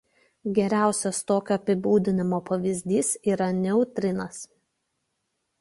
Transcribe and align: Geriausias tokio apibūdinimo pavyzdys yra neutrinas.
Geriausias 0.59 1.19
tokio 1.31 1.57
apibūdinimo 1.57 2.41
pavyzdys 2.49 3.13
yra 3.35 3.51
neutrinas. 3.61 4.45